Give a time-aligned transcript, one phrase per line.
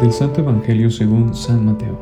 [0.00, 1.98] Del Santo Evangelio según San Mateo.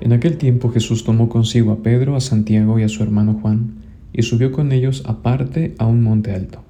[0.00, 3.76] En aquel tiempo Jesús tomó consigo a Pedro, a Santiago y a su hermano Juan,
[4.12, 6.62] y subió con ellos aparte a un monte alto.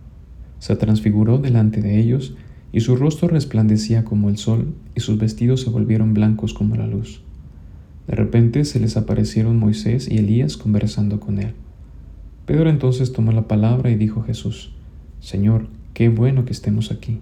[0.59, 2.36] Se transfiguró delante de ellos,
[2.73, 6.86] y su rostro resplandecía como el sol, y sus vestidos se volvieron blancos como la
[6.86, 7.23] luz.
[8.07, 11.54] De repente se les aparecieron Moisés y Elías conversando con él.
[12.46, 14.75] Pedro entonces tomó la palabra y dijo a Jesús,
[15.21, 17.21] Señor, qué bueno que estemos aquí.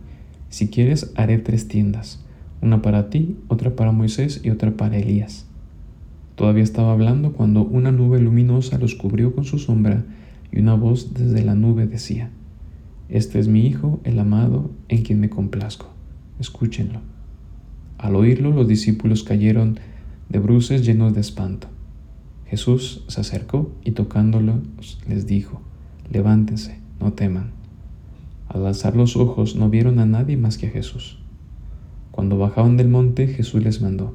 [0.49, 2.23] Si quieres, haré tres tiendas
[2.63, 5.47] una para ti, otra para Moisés y otra para Elías.
[6.37, 10.05] Todavía estaba hablando cuando una nube luminosa los cubrió con su sombra
[10.53, 12.31] y una voz desde la nube decía,
[13.09, 15.91] Este es mi Hijo, el amado, en quien me complazco.
[16.39, 17.01] Escúchenlo.
[17.99, 19.79] Al oírlo los discípulos cayeron
[20.33, 21.69] de bruces llenos de espanto.
[22.47, 25.61] Jesús se acercó y tocándolos les dijo,
[26.11, 27.51] Levántense, no teman.
[28.49, 31.19] Al alzar los ojos no vieron a nadie más que a Jesús.
[32.11, 34.15] Cuando bajaban del monte, Jesús les mandó,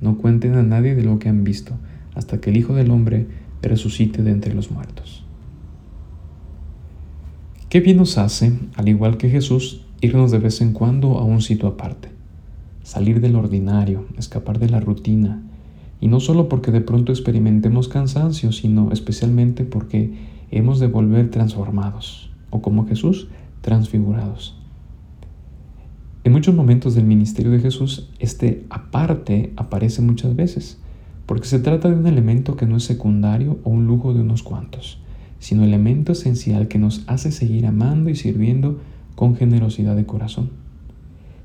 [0.00, 1.74] no cuenten a nadie de lo que han visto,
[2.14, 3.26] hasta que el Hijo del Hombre
[3.60, 5.24] resucite de entre los muertos.
[7.68, 11.42] Qué bien nos hace, al igual que Jesús, irnos de vez en cuando a un
[11.42, 12.10] sitio aparte,
[12.84, 15.42] salir del ordinario, escapar de la rutina,
[16.00, 20.14] y no solo porque de pronto experimentemos cansancio, sino especialmente porque
[20.50, 23.28] hemos de volver transformados, o como Jesús,
[23.60, 24.56] transfigurados.
[26.24, 30.78] En muchos momentos del ministerio de Jesús, este aparte aparece muchas veces,
[31.26, 34.42] porque se trata de un elemento que no es secundario o un lujo de unos
[34.42, 35.00] cuantos,
[35.38, 38.80] sino elemento esencial que nos hace seguir amando y sirviendo
[39.14, 40.50] con generosidad de corazón.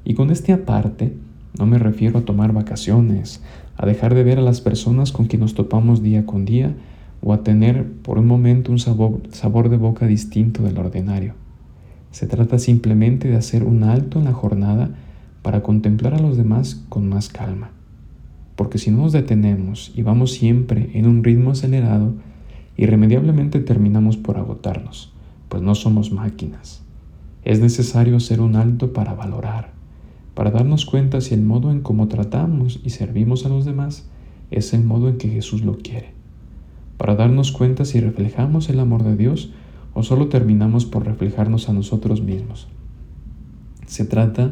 [0.05, 1.15] Y con este aparte,
[1.57, 3.41] no me refiero a tomar vacaciones,
[3.75, 6.75] a dejar de ver a las personas con quien nos topamos día con día,
[7.21, 11.35] o a tener por un momento un sabor, sabor de boca distinto del ordinario.
[12.11, 14.91] Se trata simplemente de hacer un alto en la jornada
[15.41, 17.71] para contemplar a los demás con más calma.
[18.55, 22.13] Porque si no nos detenemos y vamos siempre en un ritmo acelerado,
[22.77, 25.13] irremediablemente terminamos por agotarnos,
[25.49, 26.83] pues no somos máquinas.
[27.43, 29.71] Es necesario hacer un alto para valorar,
[30.33, 34.09] para darnos cuenta si el modo en cómo tratamos y servimos a los demás
[34.51, 36.11] es el modo en que Jesús lo quiere,
[36.97, 39.51] para darnos cuenta si reflejamos el amor de Dios
[39.93, 42.67] o solo terminamos por reflejarnos a nosotros mismos.
[43.85, 44.51] Se trata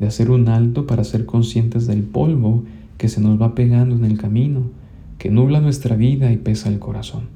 [0.00, 2.64] de hacer un alto para ser conscientes del polvo
[2.96, 4.62] que se nos va pegando en el camino,
[5.18, 7.28] que nubla nuestra vida y pesa el corazón.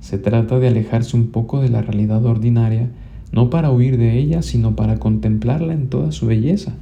[0.00, 2.90] Se trata de alejarse un poco de la realidad ordinaria,
[3.32, 6.74] no para huir de ella, sino para contemplarla en toda su belleza.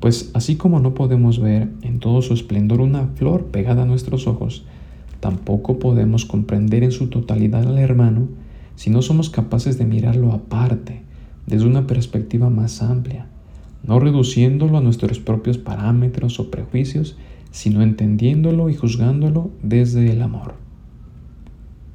[0.00, 4.26] Pues así como no podemos ver en todo su esplendor una flor pegada a nuestros
[4.26, 4.64] ojos,
[5.20, 8.28] tampoco podemos comprender en su totalidad al hermano
[8.76, 11.02] si no somos capaces de mirarlo aparte,
[11.46, 13.26] desde una perspectiva más amplia,
[13.82, 17.18] no reduciéndolo a nuestros propios parámetros o prejuicios,
[17.50, 20.54] sino entendiéndolo y juzgándolo desde el amor.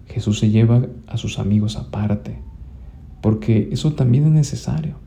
[0.08, 2.38] Jesús se lleva a sus amigos aparte,
[3.24, 4.98] porque eso también es necesario,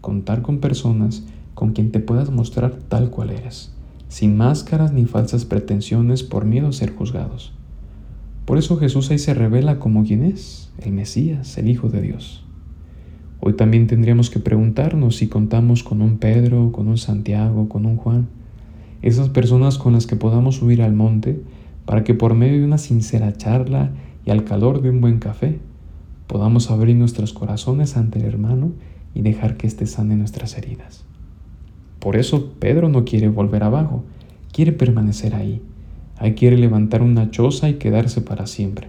[0.00, 1.24] contar con personas
[1.58, 3.72] con quien te puedas mostrar tal cual eres,
[4.06, 7.52] sin máscaras ni falsas pretensiones por miedo a ser juzgados.
[8.44, 12.44] Por eso Jesús ahí se revela como quien es, el Mesías, el Hijo de Dios.
[13.40, 17.96] Hoy también tendríamos que preguntarnos si contamos con un Pedro, con un Santiago, con un
[17.96, 18.28] Juan,
[19.02, 21.42] esas personas con las que podamos subir al monte
[21.86, 23.90] para que por medio de una sincera charla
[24.24, 25.58] y al calor de un buen café
[26.28, 28.74] podamos abrir nuestros corazones ante el hermano
[29.12, 31.08] y dejar que éste sane nuestras heridas.
[31.98, 34.04] Por eso Pedro no quiere volver abajo,
[34.52, 35.60] quiere permanecer ahí,
[36.18, 38.88] Ahí quiere levantar una choza y quedarse para siempre.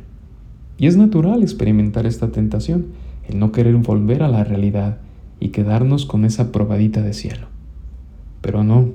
[0.77, 2.87] Y es natural experimentar esta tentación,
[3.27, 4.97] el no querer volver a la realidad
[5.39, 7.47] y quedarnos con esa probadita de cielo.
[8.41, 8.89] Pero no,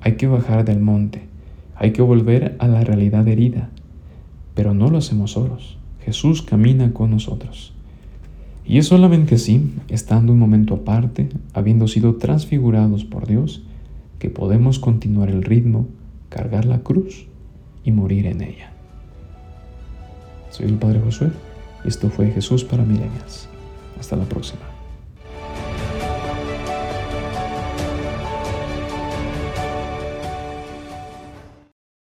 [0.00, 1.24] hay que bajar del monte,
[1.74, 3.68] hay que volver a la realidad herida.
[4.54, 7.74] Pero no lo hacemos solos, Jesús camina con nosotros.
[8.66, 13.62] Y es solamente así, estando un momento aparte, habiendo sido transfigurados por Dios,
[14.18, 15.86] que podemos continuar el ritmo,
[16.30, 17.26] cargar la cruz
[17.84, 18.72] y morir en ella.
[20.50, 21.30] Soy el Padre Josué
[21.84, 23.48] y esto fue Jesús para milenias.
[24.00, 24.75] Hasta la próxima.